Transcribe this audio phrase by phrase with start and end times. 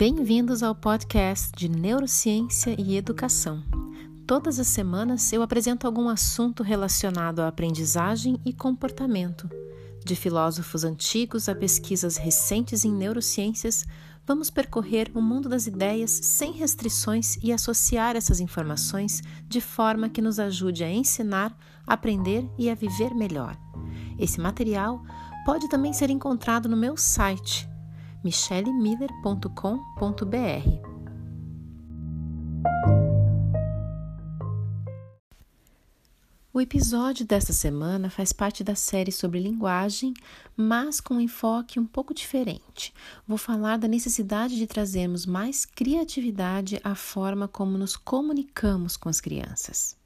[0.00, 3.62] Bem-vindos ao podcast de Neurociência e Educação.
[4.26, 9.46] Todas as semanas eu apresento algum assunto relacionado à aprendizagem e comportamento.
[10.02, 13.84] De filósofos antigos a pesquisas recentes em neurociências,
[14.26, 20.22] vamos percorrer o mundo das ideias sem restrições e associar essas informações de forma que
[20.22, 21.54] nos ajude a ensinar,
[21.86, 23.54] aprender e a viver melhor.
[24.18, 25.04] Esse material
[25.44, 27.68] pode também ser encontrado no meu site
[28.24, 30.90] michellemiller.com.br.
[36.52, 40.12] O episódio desta semana faz parte da série sobre linguagem,
[40.56, 42.92] mas com um enfoque um pouco diferente.
[43.26, 49.20] Vou falar da necessidade de trazermos mais criatividade à forma como nos comunicamos com as
[49.20, 49.99] crianças.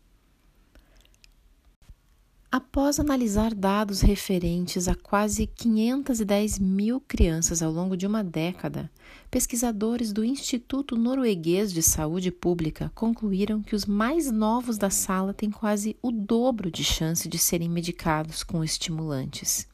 [2.57, 8.89] Após analisar dados referentes a quase 510 mil crianças ao longo de uma década,
[9.29, 15.51] pesquisadores do Instituto Norueguês de Saúde Pública concluíram que os mais novos da sala têm
[15.51, 19.67] quase o dobro de chance de serem medicados com estimulantes.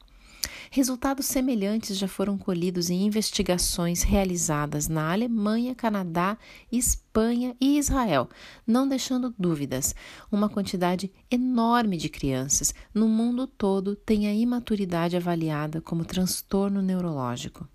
[0.73, 6.37] Resultados semelhantes já foram colhidos em investigações realizadas na Alemanha, Canadá,
[6.71, 8.29] Espanha e Israel,
[8.65, 9.93] não deixando dúvidas.
[10.31, 17.67] Uma quantidade enorme de crianças no mundo todo tem a imaturidade avaliada como transtorno neurológico.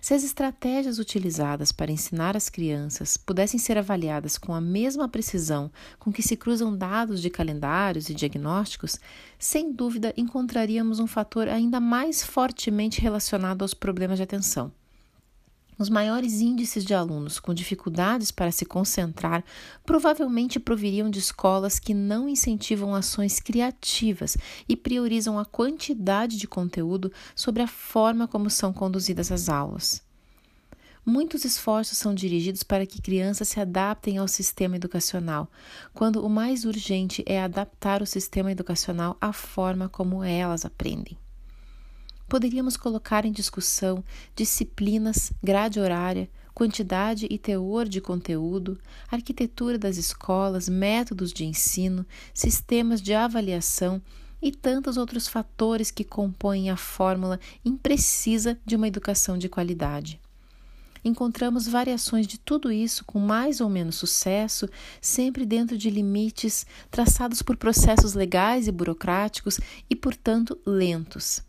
[0.00, 5.70] Se as estratégias utilizadas para ensinar as crianças pudessem ser avaliadas com a mesma precisão
[5.98, 8.98] com que se cruzam dados de calendários e diagnósticos,
[9.38, 14.72] sem dúvida encontraríamos um fator ainda mais fortemente relacionado aos problemas de atenção.
[15.78, 19.44] Os maiores índices de alunos com dificuldades para se concentrar
[19.86, 24.36] provavelmente proviriam de escolas que não incentivam ações criativas
[24.68, 30.02] e priorizam a quantidade de conteúdo sobre a forma como são conduzidas as aulas.
[31.06, 35.48] Muitos esforços são dirigidos para que crianças se adaptem ao sistema educacional,
[35.94, 41.16] quando o mais urgente é adaptar o sistema educacional à forma como elas aprendem
[42.28, 44.04] poderíamos colocar em discussão
[44.36, 48.78] disciplinas, grade horária, quantidade e teor de conteúdo,
[49.10, 54.02] arquitetura das escolas, métodos de ensino, sistemas de avaliação
[54.42, 60.20] e tantos outros fatores que compõem a fórmula imprecisa de uma educação de qualidade.
[61.04, 64.68] Encontramos variações de tudo isso com mais ou menos sucesso,
[65.00, 71.47] sempre dentro de limites traçados por processos legais e burocráticos e, portanto, lentos.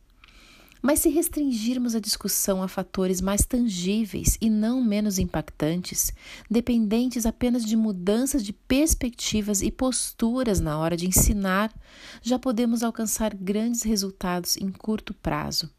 [0.81, 6.13] Mas se restringirmos a discussão a fatores mais tangíveis e não menos impactantes,
[6.49, 11.73] dependentes apenas de mudanças de perspectivas e posturas na hora de ensinar,
[12.21, 15.69] já podemos alcançar grandes resultados em curto prazo.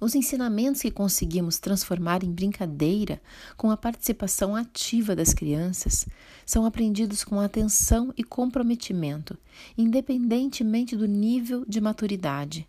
[0.00, 3.22] Os ensinamentos que conseguimos transformar em brincadeira
[3.56, 6.06] com a participação ativa das crianças
[6.44, 9.38] são aprendidos com atenção e comprometimento,
[9.78, 12.68] independentemente do nível de maturidade.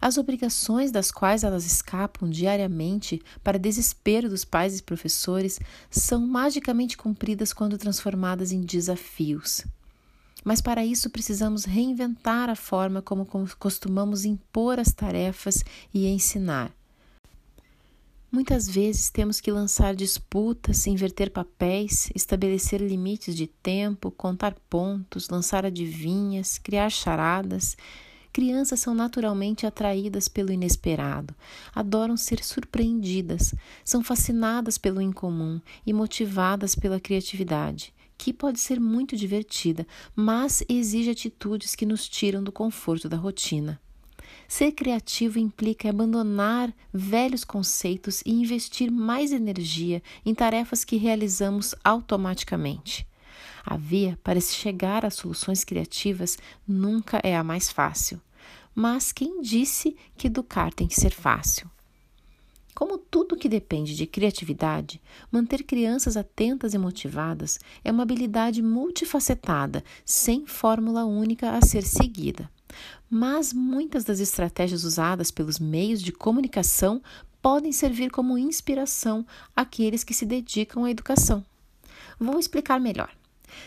[0.00, 6.96] As obrigações das quais elas escapam diariamente, para desespero dos pais e professores, são magicamente
[6.96, 9.62] cumpridas quando transformadas em desafios.
[10.42, 13.28] Mas para isso precisamos reinventar a forma como
[13.58, 15.62] costumamos impor as tarefas
[15.92, 16.72] e ensinar.
[18.32, 25.66] Muitas vezes temos que lançar disputas, inverter papéis, estabelecer limites de tempo, contar pontos, lançar
[25.66, 27.76] adivinhas, criar charadas
[28.32, 31.34] Crianças são naturalmente atraídas pelo inesperado,
[31.74, 33.54] adoram ser surpreendidas,
[33.84, 41.10] são fascinadas pelo incomum e motivadas pela criatividade, que pode ser muito divertida, mas exige
[41.10, 43.80] atitudes que nos tiram do conforto da rotina.
[44.46, 53.09] Ser criativo implica abandonar velhos conceitos e investir mais energia em tarefas que realizamos automaticamente.
[53.64, 58.20] A via para se chegar a soluções criativas nunca é a mais fácil.
[58.74, 61.70] Mas quem disse que educar tem que ser fácil?
[62.74, 69.84] Como tudo que depende de criatividade, manter crianças atentas e motivadas é uma habilidade multifacetada,
[70.04, 72.50] sem fórmula única a ser seguida.
[73.10, 77.02] Mas muitas das estratégias usadas pelos meios de comunicação
[77.42, 81.44] podem servir como inspiração àqueles que se dedicam à educação.
[82.18, 83.10] Vou explicar melhor.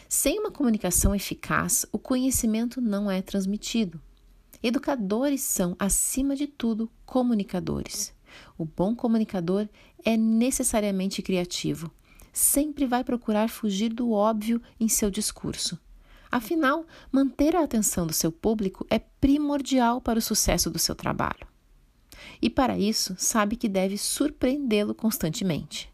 [0.08, 4.02] Sem uma comunicação eficaz, o conhecimento não é transmitido.
[4.62, 8.14] Educadores são, acima de tudo, comunicadores.
[8.58, 9.68] O bom comunicador
[10.04, 11.92] é necessariamente criativo.
[12.32, 15.78] Sempre vai procurar fugir do óbvio em seu discurso.
[16.32, 21.46] Afinal, manter a atenção do seu público é primordial para o sucesso do seu trabalho.
[22.42, 25.93] e, para isso, sabe que deve surpreendê-lo constantemente.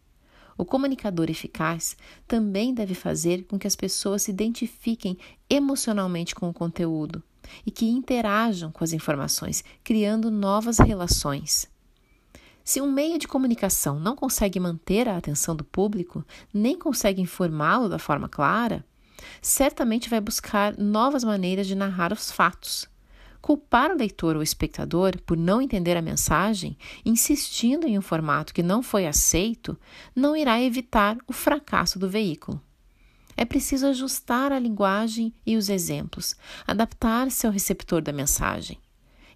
[0.59, 1.95] O comunicador eficaz
[2.27, 5.17] também deve fazer com que as pessoas se identifiquem
[5.49, 7.23] emocionalmente com o conteúdo
[7.65, 11.65] e que interajam com as informações, criando novas relações.
[12.61, 17.87] Se um meio de comunicação não consegue manter a atenção do público, nem consegue informá-lo
[17.87, 18.83] da forma clara,
[19.41, 22.85] certamente vai buscar novas maneiras de narrar os fatos,
[23.41, 28.61] Culpar o leitor ou espectador por não entender a mensagem, insistindo em um formato que
[28.61, 29.77] não foi aceito,
[30.15, 32.61] não irá evitar o fracasso do veículo.
[33.37, 36.35] É preciso ajustar a linguagem e os exemplos,
[36.67, 38.77] adaptar-se ao receptor da mensagem.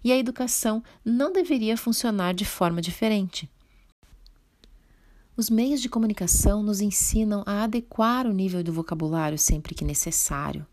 [0.04, 3.50] E a educação não deveria funcionar de forma diferente.
[5.34, 10.66] Os meios de comunicação nos ensinam a adequar o nível do vocabulário sempre que necessário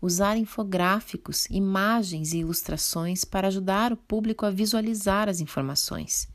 [0.00, 6.28] usar infográficos, imagens e ilustrações para ajudar o público a visualizar as informações.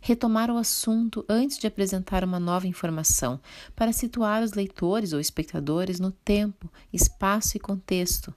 [0.00, 3.40] Retomar o assunto antes de apresentar uma nova informação,
[3.76, 8.34] para situar os leitores ou espectadores no tempo, espaço e contexto.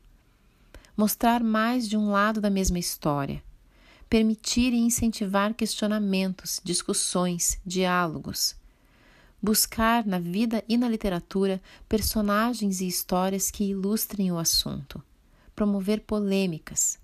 [0.96, 3.44] Mostrar mais de um lado da mesma história.
[4.08, 8.56] Permitir e incentivar questionamentos, discussões, diálogos
[9.46, 15.04] buscar na vida e na literatura personagens e histórias que ilustrem o assunto,
[15.56, 16.98] promover polêmicas.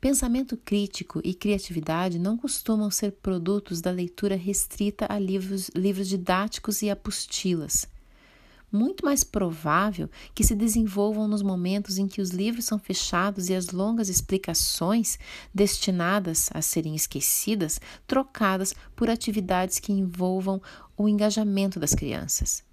[0.00, 6.80] Pensamento crítico e criatividade não costumam ser produtos da leitura restrita a livros, livros didáticos
[6.80, 7.86] e apostilas
[8.70, 13.54] muito mais provável que se desenvolvam nos momentos em que os livros são fechados e
[13.54, 15.18] as longas explicações,
[15.54, 20.60] destinadas a serem esquecidas, trocadas por atividades que envolvam
[20.98, 22.66] o engajamento das crianças.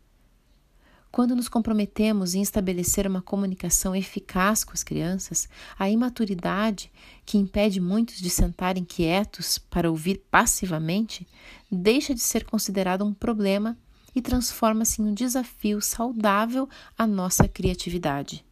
[1.11, 5.47] Quando nos comprometemos em estabelecer uma comunicação eficaz com as crianças,
[5.79, 6.91] a imaturidade,
[7.25, 11.25] que impede muitos de sentarem quietos para ouvir passivamente,
[11.71, 13.77] deixa de ser considerada um problema
[14.13, 16.67] e transforma-se em um desafio saudável
[16.97, 18.43] à nossa criatividade.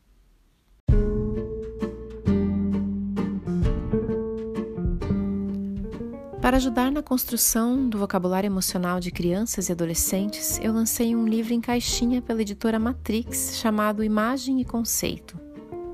[6.44, 11.54] Para ajudar na construção do vocabulário emocional de crianças e adolescentes, eu lancei um livro
[11.54, 15.40] em caixinha pela editora Matrix chamado Imagem e Conceito.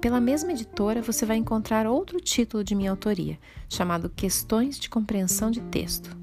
[0.01, 3.38] Pela mesma editora, você vai encontrar outro título de minha autoria,
[3.69, 6.18] chamado Questões de Compreensão de Texto.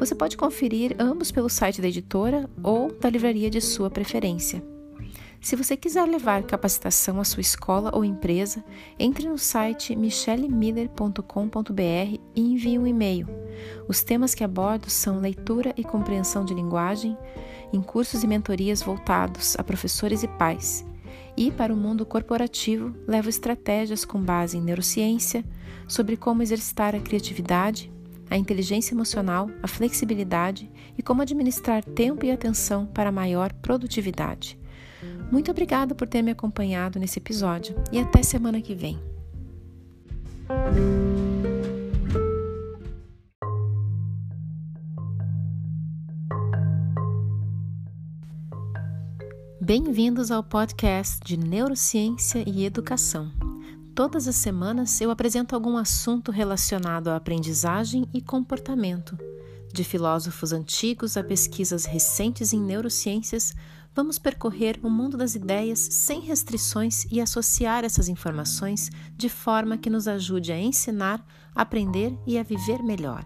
[0.00, 4.60] Você pode conferir ambos pelo site da editora ou da livraria de sua preferência.
[5.46, 8.64] Se você quiser levar capacitação à sua escola ou empresa,
[8.98, 13.28] entre no site michellemiller.com.br e envie um e-mail.
[13.86, 17.16] Os temas que abordo são leitura e compreensão de linguagem,
[17.72, 20.84] em cursos e mentorias voltados a professores e pais.
[21.36, 25.44] E para o mundo corporativo, levo estratégias com base em neurociência,
[25.86, 27.88] sobre como exercitar a criatividade,
[28.28, 34.58] a inteligência emocional, a flexibilidade e como administrar tempo e atenção para maior produtividade.
[35.30, 38.98] Muito obrigada por ter me acompanhado nesse episódio e até semana que vem.
[49.60, 53.32] Bem-vindos ao podcast de Neurociência e Educação.
[53.96, 59.18] Todas as semanas eu apresento algum assunto relacionado à aprendizagem e comportamento.
[59.72, 63.56] De filósofos antigos a pesquisas recentes em neurociências,
[63.96, 69.88] vamos percorrer o mundo das ideias sem restrições e associar essas informações de forma que
[69.88, 71.24] nos ajude a ensinar,
[71.54, 73.24] aprender e a viver melhor.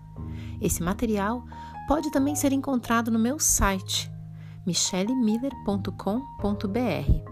[0.62, 1.44] Esse material
[1.88, 4.08] pode também ser encontrado no meu site
[4.64, 7.29] michellemiller.com.br.